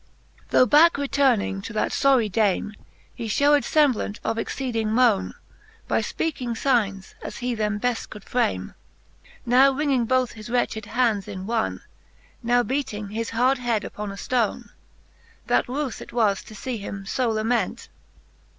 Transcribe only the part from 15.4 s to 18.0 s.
That ruth it was to fee him fo lament.